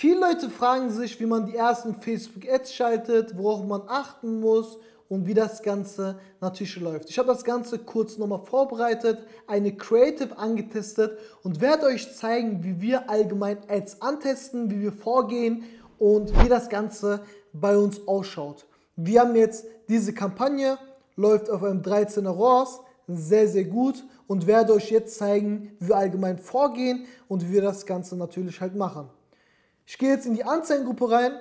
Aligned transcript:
Viele 0.00 0.20
Leute 0.20 0.48
fragen 0.48 0.90
sich, 0.90 1.18
wie 1.18 1.26
man 1.26 1.46
die 1.46 1.56
ersten 1.56 1.92
Facebook-Ads 1.92 2.72
schaltet, 2.72 3.36
worauf 3.36 3.66
man 3.66 3.82
achten 3.88 4.38
muss 4.38 4.78
und 5.08 5.26
wie 5.26 5.34
das 5.34 5.60
Ganze 5.60 6.20
natürlich 6.40 6.78
läuft. 6.78 7.10
Ich 7.10 7.18
habe 7.18 7.26
das 7.26 7.42
Ganze 7.42 7.80
kurz 7.80 8.16
nochmal 8.16 8.44
vorbereitet, 8.44 9.18
eine 9.48 9.74
Creative 9.74 10.38
angetestet 10.38 11.18
und 11.42 11.60
werde 11.60 11.86
euch 11.86 12.14
zeigen, 12.14 12.62
wie 12.62 12.80
wir 12.80 13.10
allgemein 13.10 13.58
Ads 13.68 14.00
antesten, 14.00 14.70
wie 14.70 14.80
wir 14.82 14.92
vorgehen 14.92 15.64
und 15.98 16.30
wie 16.44 16.48
das 16.48 16.68
Ganze 16.68 17.22
bei 17.52 17.76
uns 17.76 18.06
ausschaut. 18.06 18.66
Wir 18.94 19.22
haben 19.22 19.34
jetzt 19.34 19.66
diese 19.88 20.14
Kampagne, 20.14 20.78
läuft 21.16 21.50
auf 21.50 21.64
einem 21.64 21.82
13er 21.82 22.28
ROAS, 22.28 22.78
sehr, 23.08 23.48
sehr 23.48 23.64
gut 23.64 24.04
und 24.28 24.46
werde 24.46 24.74
euch 24.74 24.92
jetzt 24.92 25.18
zeigen, 25.18 25.72
wie 25.80 25.88
wir 25.88 25.96
allgemein 25.96 26.38
vorgehen 26.38 27.06
und 27.26 27.48
wie 27.48 27.54
wir 27.54 27.62
das 27.62 27.84
Ganze 27.84 28.16
natürlich 28.16 28.60
halt 28.60 28.76
machen. 28.76 29.10
Ich 29.90 29.96
gehe 29.96 30.10
jetzt 30.10 30.26
in 30.26 30.34
die 30.34 30.44
Anzeigengruppe 30.44 31.10
rein 31.10 31.32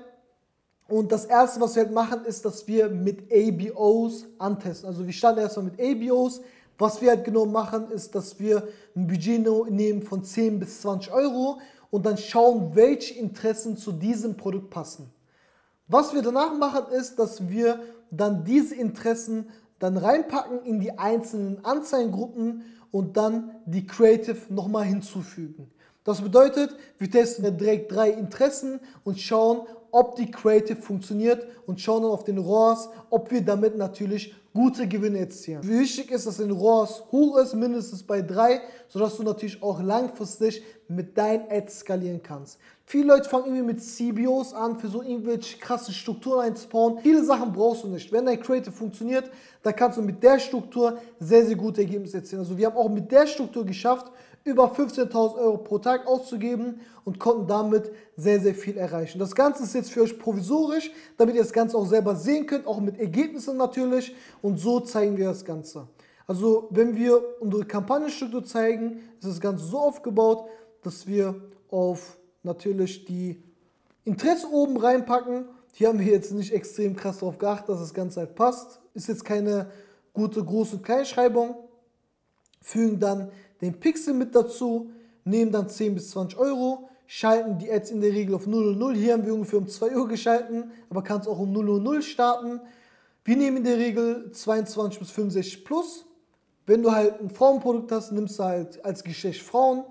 und 0.88 1.12
das 1.12 1.26
erste, 1.26 1.60
was 1.60 1.76
wir 1.76 1.84
halt 1.84 1.92
machen, 1.92 2.24
ist, 2.24 2.46
dass 2.46 2.66
wir 2.66 2.88
mit 2.88 3.30
ABOs 3.30 4.26
antesten. 4.38 4.88
Also 4.88 5.06
wir 5.06 5.12
starten 5.12 5.40
erstmal 5.40 5.66
mit 5.66 5.82
ABOs. 5.82 6.40
Was 6.78 7.02
wir 7.02 7.10
halt 7.10 7.26
genau 7.26 7.46
machen, 7.46 7.92
ist, 7.92 8.16
dass 8.16 8.40
wir 8.40 8.70
ein 8.96 9.06
Budget 9.06 9.46
nehmen 9.70 10.02
von 10.02 10.24
10 10.24 10.60
bis 10.60 10.80
20 10.80 11.12
Euro 11.12 11.60
und 11.90 12.06
dann 12.06 12.18
schauen, 12.18 12.74
welche 12.74 13.16
Interessen 13.16 13.76
zu 13.76 13.92
diesem 13.92 14.38
Produkt 14.38 14.70
passen. 14.70 15.12
Was 15.90 16.14
wir 16.14 16.22
danach 16.22 16.58
machen, 16.58 16.90
ist, 16.94 17.20
dass 17.20 17.50
wir 17.50 17.82
dann 18.12 18.46
diese 18.46 18.76
Interessen 18.76 19.50
dann 19.78 19.98
reinpacken 19.98 20.64
in 20.64 20.80
die 20.80 20.98
einzelnen 20.98 21.66
Anzeigengruppen 21.66 22.64
und 22.92 23.18
dann 23.18 23.52
die 23.66 23.86
Creative 23.86 24.38
nochmal 24.48 24.86
hinzufügen. 24.86 25.70
Das 26.08 26.22
bedeutet, 26.22 26.74
wir 27.00 27.12
testen 27.12 27.58
direkt 27.58 27.92
drei 27.92 28.12
Interessen 28.12 28.80
und 29.04 29.20
schauen, 29.20 29.68
ob 29.92 30.16
die 30.16 30.32
Creative 30.32 30.82
funktioniert 30.82 31.46
und 31.66 31.82
schauen 31.82 32.04
dann 32.04 32.12
auf 32.12 32.24
den 32.24 32.38
ROAS, 32.38 32.88
ob 33.10 33.30
wir 33.30 33.42
damit 33.42 33.76
natürlich 33.76 34.34
gute 34.54 34.88
Gewinne 34.88 35.20
erzielen. 35.20 35.68
Wichtig 35.68 36.12
ist, 36.12 36.26
dass 36.26 36.38
der 36.38 36.50
ROAS 36.50 37.04
hoch 37.12 37.38
ist, 37.40 37.56
mindestens 37.56 38.04
bei 38.04 38.22
3, 38.22 38.62
sodass 38.88 39.18
du 39.18 39.24
natürlich 39.24 39.62
auch 39.62 39.82
langfristig 39.82 40.64
mit 40.88 41.18
deinen 41.18 41.52
Ads 41.52 41.80
skalieren 41.80 42.24
kannst. 42.24 42.58
Viele 42.86 43.08
Leute 43.08 43.28
fangen 43.28 43.48
irgendwie 43.48 43.74
mit 43.74 43.84
CBOs 43.84 44.54
an, 44.54 44.80
für 44.80 44.88
so 44.88 45.04
irgendwelche 45.04 45.58
krassen 45.58 45.94
Strukturen 45.94 46.40
einzubauen. 46.40 47.00
Viele 47.04 47.22
Sachen 47.26 47.52
brauchst 47.52 47.84
du 47.84 47.90
nicht. 47.90 48.14
Wenn 48.14 48.26
dein 48.26 48.42
Creative 48.42 48.72
funktioniert, 48.72 49.30
dann 49.62 49.76
kannst 49.76 49.98
du 49.98 50.02
mit 50.02 50.24
der 50.24 50.40
Struktur 50.40 50.98
sehr, 51.20 51.46
sehr 51.46 51.58
gute 51.58 51.82
Ergebnisse 51.82 52.20
erzielen. 52.20 52.40
Also 52.40 52.58
wir 52.58 52.68
haben 52.68 52.78
auch 52.78 52.88
mit 52.88 53.12
der 53.12 53.28
Struktur 53.28 53.66
geschafft, 53.66 54.10
über 54.44 54.72
15.000 54.74 55.38
Euro 55.38 55.58
pro 55.58 55.80
Tag 55.80 56.08
auszugeben 56.08 56.82
und 57.04 57.20
konnten 57.20 57.48
damit 57.48 57.92
sehr, 58.16 58.40
sehr 58.40 58.56
viel 58.56 58.78
erreichen. 58.78 59.20
Das 59.20 59.36
Ganze 59.36 59.64
ist 59.64 59.74
jetzt 59.74 59.92
für 59.92 60.02
euch 60.02 60.18
provisorisch, 60.18 60.92
damit 61.18 61.36
ihr 61.36 61.42
das 61.42 61.54
Ganze 61.54 61.78
auch 61.78 61.86
selber 61.86 62.16
sehen 62.16 62.46
könnt, 62.46 62.68
auch 62.68 62.80
mit 62.80 63.00
Ergebnissen 63.00 63.58
natürlich. 63.58 64.16
Und 64.42 64.58
so 64.58 64.80
zeigen 64.80 65.18
wir 65.18 65.28
das 65.28 65.46
Ganze. 65.46 65.88
Also 66.28 66.68
wenn 66.72 66.96
wir 66.96 67.24
unsere 67.40 67.66
Kampagnenstruktur 67.66 68.44
zeigen, 68.44 69.00
ist 69.20 69.28
das 69.30 69.40
Ganze 69.40 69.66
so 69.66 69.80
aufgebaut, 69.80 70.48
dass 70.84 71.08
wir 71.08 71.36
auf 71.70 72.18
natürlich 72.44 73.06
die 73.06 73.42
Interesse 74.04 74.50
oben 74.52 74.78
reinpacken. 74.78 75.46
Hier 75.74 75.90
haben 75.90 76.00
wir 76.00 76.08
jetzt 76.08 76.32
nicht 76.32 76.54
extrem 76.54 76.96
krass 76.96 77.20
darauf 77.20 77.38
geachtet, 77.38 77.70
dass 77.70 77.80
das 77.80 77.94
Ganze 77.94 78.22
halt 78.22 78.36
passt. 78.36 78.80
Ist 78.94 79.08
jetzt 79.08 79.24
keine 79.24 79.70
gute 80.14 80.44
große 80.44 80.80
Kleinschreibung. 80.80 81.56
Fügen 82.62 83.00
dann 83.00 83.32
den 83.62 83.80
Pixel 83.80 84.14
mit 84.14 84.36
dazu, 84.36 84.92
nehmen 85.24 85.52
dann 85.52 85.70
10 85.70 85.96
bis 85.96 86.12
20 86.12 86.38
Euro, 86.38 86.90
schalten 87.06 87.58
die 87.58 87.72
Ads 87.72 87.92
in 87.92 88.02
der 88.02 88.12
Regel 88.12 88.36
auf 88.36 88.48
000. 88.48 88.96
Hier 88.96 89.14
haben 89.14 89.26
wir 89.26 89.34
ungefähr 89.34 89.60
um 89.60 89.68
2 89.68 89.96
Uhr 89.96 90.08
geschalten, 90.08 90.72
aber 90.90 91.02
kannst 91.02 91.28
auch 91.28 91.40
um 91.40 91.54
000 91.54 92.02
starten. 92.02 92.60
Wir 93.24 93.36
nehmen 93.36 93.58
in 93.58 93.64
der 93.64 93.78
Regel 93.78 94.32
22 94.32 95.00
bis 95.00 95.12
65 95.12 95.66
plus. 95.66 96.06
Wenn 96.66 96.84
du 96.84 96.92
halt 96.92 97.20
ein 97.22 97.30
Frauenprodukt 97.30 97.92
hast, 97.92 98.12
nimmst 98.12 98.40
du 98.40 98.44
halt 98.44 98.84
als 98.84 99.04
Geschlecht 99.04 99.42
Frauen. 99.42 99.84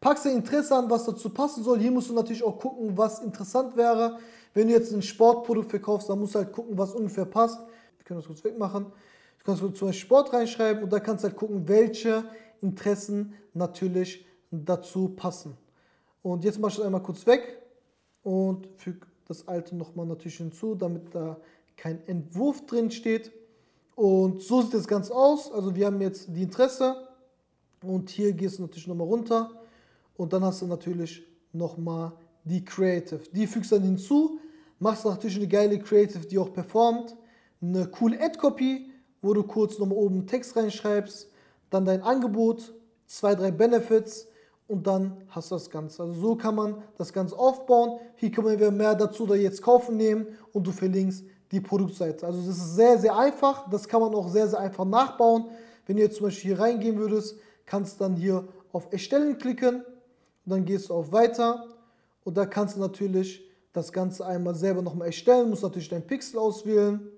Packst 0.00 0.26
dein 0.26 0.36
Interesse 0.36 0.74
an, 0.74 0.90
was 0.90 1.04
dazu 1.04 1.30
passen 1.30 1.62
soll. 1.62 1.78
Hier 1.78 1.90
musst 1.90 2.08
du 2.08 2.14
natürlich 2.14 2.42
auch 2.42 2.58
gucken, 2.58 2.96
was 2.96 3.20
interessant 3.20 3.76
wäre. 3.76 4.18
Wenn 4.54 4.68
du 4.68 4.74
jetzt 4.74 4.92
ein 4.92 5.02
Sportprodukt 5.02 5.70
verkaufst, 5.70 6.08
dann 6.08 6.18
musst 6.18 6.34
du 6.34 6.40
halt 6.40 6.52
gucken, 6.52 6.76
was 6.76 6.92
ungefähr 6.92 7.24
passt. 7.24 7.60
Wir 7.98 8.04
können 8.04 8.18
das 8.18 8.26
kurz 8.26 8.42
wegmachen. 8.44 8.86
Du 8.86 9.44
kannst 9.44 9.60
zum 9.60 9.70
Beispiel 9.70 9.92
Sport 9.92 10.32
reinschreiben 10.32 10.82
und 10.82 10.92
da 10.92 11.00
kannst 11.00 11.24
du 11.24 11.28
halt 11.28 11.36
gucken, 11.36 11.66
welche 11.68 12.24
Interessen 12.62 13.34
natürlich 13.52 14.24
dazu 14.50 15.08
passen. 15.08 15.56
Und 16.22 16.44
jetzt 16.44 16.58
mache 16.58 16.70
ich 16.70 16.76
das 16.76 16.86
einmal 16.86 17.02
kurz 17.02 17.26
weg 17.26 17.60
und 18.22 18.68
füge 18.76 19.06
das 19.26 19.48
alte 19.48 19.76
nochmal 19.76 20.06
natürlich 20.06 20.36
hinzu, 20.36 20.74
damit 20.74 21.14
da 21.14 21.36
kein 21.76 22.06
Entwurf 22.06 22.64
drin 22.66 22.90
steht. 22.90 23.32
Und 23.94 24.42
so 24.42 24.62
sieht 24.62 24.74
das 24.74 24.86
Ganze 24.86 25.14
aus. 25.14 25.50
Also 25.52 25.74
wir 25.74 25.86
haben 25.86 26.00
jetzt 26.00 26.28
die 26.28 26.42
Interesse 26.42 27.08
und 27.82 28.10
hier 28.10 28.32
gehst 28.32 28.58
du 28.58 28.62
natürlich 28.62 28.86
nochmal 28.86 29.06
runter 29.06 29.50
und 30.16 30.32
dann 30.32 30.44
hast 30.44 30.62
du 30.62 30.66
natürlich 30.66 31.26
nochmal 31.52 32.12
die 32.44 32.64
Creative. 32.64 33.20
Die 33.32 33.46
fügst 33.46 33.72
dann 33.72 33.82
hinzu, 33.82 34.38
machst 34.78 35.04
natürlich 35.04 35.36
eine 35.36 35.48
geile 35.48 35.78
Creative, 35.78 36.26
die 36.26 36.38
auch 36.38 36.52
performt, 36.52 37.16
eine 37.60 37.86
coole 37.86 38.20
Ad-Copy, 38.20 38.90
wo 39.20 39.34
du 39.34 39.42
kurz 39.44 39.78
nochmal 39.78 39.98
oben 39.98 40.26
Text 40.26 40.56
reinschreibst, 40.56 41.30
dann 41.72 41.84
dein 41.84 42.02
Angebot, 42.02 42.74
zwei, 43.06 43.34
drei 43.34 43.50
Benefits 43.50 44.28
und 44.68 44.86
dann 44.86 45.16
hast 45.28 45.50
du 45.50 45.56
das 45.56 45.70
Ganze. 45.70 46.02
Also 46.02 46.20
so 46.20 46.36
kann 46.36 46.54
man 46.54 46.82
das 46.96 47.12
Ganze 47.12 47.38
aufbauen. 47.38 48.00
Hier 48.16 48.30
kann 48.30 48.44
man 48.44 48.54
wieder 48.54 48.70
mehr 48.70 48.94
dazu 48.94 49.26
da 49.26 49.34
jetzt 49.34 49.62
kaufen 49.62 49.96
nehmen 49.96 50.26
und 50.52 50.66
du 50.66 50.72
verlinkst 50.72 51.24
die 51.50 51.60
Produktseite. 51.60 52.26
Also 52.26 52.40
das 52.40 52.56
ist 52.56 52.76
sehr, 52.76 52.98
sehr 52.98 53.16
einfach. 53.16 53.68
Das 53.68 53.86
kann 53.86 54.00
man 54.00 54.14
auch 54.14 54.28
sehr, 54.28 54.48
sehr 54.48 54.60
einfach 54.60 54.84
nachbauen. 54.84 55.46
Wenn 55.86 55.96
du 55.96 56.02
jetzt 56.02 56.16
zum 56.16 56.26
Beispiel 56.26 56.54
hier 56.54 56.60
reingehen 56.60 56.98
würdest, 56.98 57.38
kannst 57.66 58.00
du 58.00 58.04
dann 58.04 58.16
hier 58.16 58.46
auf 58.72 58.92
Erstellen 58.92 59.36
klicken 59.38 59.76
und 59.76 60.50
dann 60.50 60.64
gehst 60.64 60.88
du 60.88 60.94
auf 60.94 61.12
Weiter 61.12 61.66
und 62.24 62.36
da 62.36 62.46
kannst 62.46 62.76
du 62.76 62.80
natürlich 62.80 63.42
das 63.72 63.92
Ganze 63.92 64.26
einmal 64.26 64.54
selber 64.54 64.82
nochmal 64.82 65.08
erstellen, 65.08 65.50
musst 65.50 65.62
natürlich 65.62 65.88
dein 65.88 66.06
Pixel 66.06 66.38
auswählen, 66.38 67.08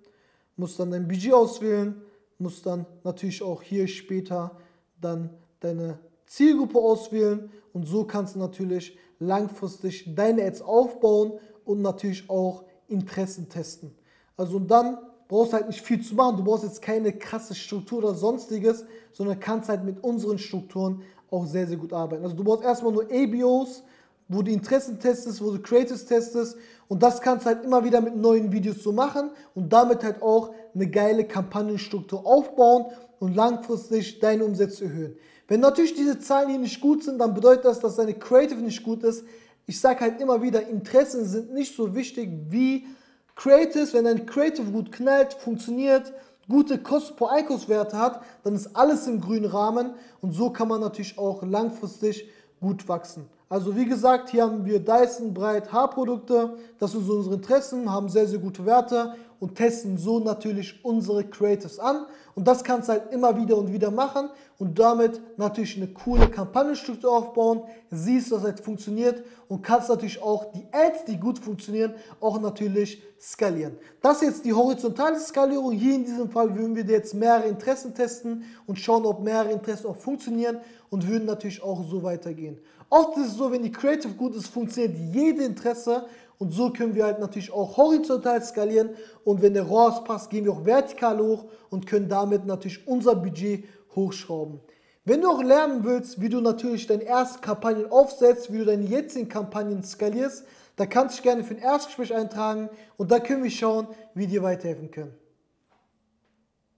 musst 0.56 0.78
dann 0.78 0.90
dein 0.90 1.06
Budget 1.06 1.32
auswählen, 1.32 2.02
musst 2.38 2.66
dann 2.66 2.86
natürlich 3.02 3.42
auch 3.42 3.62
hier 3.62 3.86
später 3.88 4.52
dann 5.00 5.30
deine 5.60 5.98
Zielgruppe 6.26 6.78
auswählen 6.78 7.50
und 7.72 7.86
so 7.86 8.04
kannst 8.04 8.34
du 8.34 8.38
natürlich 8.38 8.98
langfristig 9.18 10.14
deine 10.14 10.44
Ads 10.44 10.62
aufbauen 10.62 11.32
und 11.64 11.82
natürlich 11.82 12.28
auch 12.28 12.64
Interessen 12.88 13.48
testen. 13.48 13.94
Also 14.36 14.56
und 14.56 14.70
dann 14.70 14.98
brauchst 15.28 15.52
du 15.52 15.56
halt 15.56 15.68
nicht 15.68 15.80
viel 15.80 16.00
zu 16.00 16.14
machen, 16.14 16.36
du 16.36 16.44
brauchst 16.44 16.64
jetzt 16.64 16.82
keine 16.82 17.12
krasse 17.12 17.54
Struktur 17.54 17.98
oder 17.98 18.14
sonstiges, 18.14 18.84
sondern 19.12 19.40
kannst 19.40 19.68
halt 19.68 19.84
mit 19.84 20.02
unseren 20.02 20.38
Strukturen 20.38 21.02
auch 21.30 21.46
sehr, 21.46 21.66
sehr 21.66 21.76
gut 21.76 21.92
arbeiten. 21.92 22.22
Also 22.22 22.36
du 22.36 22.44
brauchst 22.44 22.64
erstmal 22.64 22.92
nur 22.92 23.04
ABOs, 23.10 23.82
wo 24.28 24.42
du 24.42 24.50
Interessen 24.50 24.98
testest, 24.98 25.42
wo 25.42 25.50
du 25.50 25.60
Creatives 25.60 26.06
testest 26.06 26.56
und 26.88 27.02
das 27.02 27.20
kannst 27.20 27.46
halt 27.46 27.64
immer 27.64 27.84
wieder 27.84 28.00
mit 28.00 28.16
neuen 28.16 28.52
Videos 28.52 28.82
so 28.82 28.92
machen 28.92 29.30
und 29.54 29.72
damit 29.72 30.02
halt 30.02 30.22
auch 30.22 30.54
eine 30.74 30.88
geile 30.88 31.24
Kampagnenstruktur 31.24 32.26
aufbauen 32.26 32.86
und 33.20 33.34
langfristig 33.34 34.18
deine 34.18 34.44
Umsätze 34.44 34.84
erhöhen. 34.84 35.16
Wenn 35.46 35.60
natürlich 35.60 35.94
diese 35.94 36.18
Zahlen 36.18 36.48
hier 36.48 36.58
nicht 36.58 36.80
gut 36.80 37.04
sind, 37.04 37.18
dann 37.18 37.34
bedeutet 37.34 37.64
das, 37.64 37.80
dass 37.80 37.96
deine 37.96 38.14
Creative 38.14 38.60
nicht 38.60 38.82
gut 38.82 39.02
ist. 39.02 39.24
Ich 39.66 39.80
sage 39.80 40.00
halt 40.00 40.20
immer 40.20 40.42
wieder, 40.42 40.66
Interessen 40.66 41.24
sind 41.24 41.52
nicht 41.52 41.76
so 41.76 41.94
wichtig 41.94 42.30
wie 42.48 42.86
Creatives. 43.34 43.92
Wenn 43.94 44.04
dein 44.04 44.26
Creative 44.26 44.70
gut 44.70 44.90
knallt, 44.92 45.34
funktioniert, 45.34 46.12
gute 46.48 46.78
Kost 46.78 47.16
pro 47.16 47.26
Einkaufswerte 47.26 47.98
hat, 47.98 48.22
dann 48.42 48.54
ist 48.54 48.74
alles 48.74 49.06
im 49.06 49.20
grünen 49.20 49.46
Rahmen 49.46 49.94
und 50.20 50.32
so 50.32 50.50
kann 50.50 50.68
man 50.68 50.80
natürlich 50.80 51.18
auch 51.18 51.42
langfristig 51.42 52.28
gut 52.60 52.88
wachsen. 52.88 53.28
Also 53.48 53.76
wie 53.76 53.84
gesagt, 53.84 54.30
hier 54.30 54.44
haben 54.44 54.64
wir 54.64 54.80
Dyson 54.80 55.34
Breit 55.34 55.72
Haarprodukte, 55.72 56.56
das 56.78 56.92
sind 56.92 57.04
so 57.04 57.14
unsere 57.14 57.36
Interessen, 57.36 57.90
haben 57.90 58.08
sehr, 58.08 58.26
sehr 58.26 58.38
gute 58.38 58.64
Werte 58.64 59.14
und 59.44 59.56
testen 59.56 59.98
so 59.98 60.20
natürlich 60.20 60.82
unsere 60.82 61.22
Creatives 61.22 61.78
an. 61.78 62.06
Und 62.34 62.48
das 62.48 62.64
kannst 62.64 62.88
du 62.88 62.94
halt 62.94 63.12
immer 63.12 63.36
wieder 63.36 63.58
und 63.58 63.70
wieder 63.70 63.90
machen 63.90 64.30
und 64.58 64.78
damit 64.78 65.20
natürlich 65.36 65.76
eine 65.76 65.88
coole 65.88 66.30
Kampagnenstruktur 66.30 67.12
aufbauen, 67.12 67.62
siehst, 67.90 68.32
dass 68.32 68.38
es 68.38 68.44
halt 68.44 68.60
funktioniert 68.60 69.22
und 69.48 69.60
kannst 69.62 69.90
natürlich 69.90 70.22
auch 70.22 70.50
die 70.52 70.66
Ads, 70.72 71.04
die 71.04 71.18
gut 71.18 71.38
funktionieren, 71.38 71.92
auch 72.20 72.40
natürlich 72.40 73.02
skalieren. 73.20 73.76
Das 74.00 74.22
ist 74.22 74.28
jetzt 74.28 74.44
die 74.46 74.54
horizontale 74.54 75.20
Skalierung. 75.20 75.72
Hier 75.72 75.96
in 75.96 76.06
diesem 76.06 76.30
Fall 76.30 76.56
würden 76.56 76.74
wir 76.74 76.84
jetzt 76.84 77.12
mehrere 77.12 77.46
Interessen 77.46 77.94
testen 77.94 78.44
und 78.66 78.78
schauen, 78.78 79.04
ob 79.04 79.20
mehrere 79.20 79.52
Interessen 79.52 79.88
auch 79.88 79.96
funktionieren 79.96 80.56
und 80.88 81.06
würden 81.06 81.26
natürlich 81.26 81.62
auch 81.62 81.84
so 81.86 82.02
weitergehen. 82.02 82.58
Oft 82.88 83.18
ist 83.18 83.26
es 83.26 83.34
so, 83.34 83.52
wenn 83.52 83.62
die 83.62 83.72
Creative 83.72 84.14
gut 84.14 84.34
ist, 84.36 84.46
funktioniert 84.46 84.96
jede 85.12 85.44
Interesse 85.44 86.06
und 86.38 86.52
so 86.52 86.70
können 86.70 86.94
wir 86.94 87.04
halt 87.04 87.20
natürlich 87.20 87.52
auch 87.52 87.76
horizontal 87.76 88.42
skalieren 88.42 88.90
und 89.24 89.42
wenn 89.42 89.54
der 89.54 89.64
ROAS 89.64 90.04
passt, 90.04 90.30
gehen 90.30 90.44
wir 90.44 90.52
auch 90.52 90.64
vertikal 90.64 91.18
hoch 91.18 91.46
und 91.70 91.86
können 91.86 92.08
damit 92.08 92.46
natürlich 92.46 92.86
unser 92.86 93.14
Budget 93.14 93.64
hochschrauben. 93.94 94.60
Wenn 95.04 95.20
du 95.20 95.28
auch 95.28 95.42
lernen 95.42 95.84
willst, 95.84 96.20
wie 96.20 96.28
du 96.28 96.40
natürlich 96.40 96.86
deine 96.86 97.04
ersten 97.04 97.40
Kampagnen 97.40 97.90
aufsetzt, 97.90 98.52
wie 98.52 98.58
du 98.58 98.64
deine 98.64 98.84
jetzigen 98.84 99.28
Kampagnen 99.28 99.82
skalierst, 99.82 100.44
Da 100.76 100.86
kannst 100.86 101.14
du 101.14 101.16
dich 101.16 101.22
gerne 101.22 101.44
für 101.44 101.54
ein 101.54 101.62
Erstgespräch 101.62 102.14
eintragen 102.14 102.68
und 102.96 103.10
da 103.10 103.20
können 103.20 103.44
wir 103.44 103.50
schauen, 103.50 103.86
wie 104.14 104.22
wir 104.22 104.28
dir 104.28 104.42
weiterhelfen 104.42 104.90
können. 104.90 105.14